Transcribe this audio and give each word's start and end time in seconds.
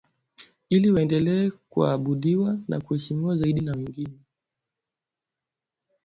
ili 0.69 0.91
waendelee 0.91 1.51
kuabudiwa 1.69 2.57
na 2.67 2.79
kuheshimiwa 2.81 3.35
zaidi 3.37 3.65
ya 3.65 3.71
wengine 3.73 4.19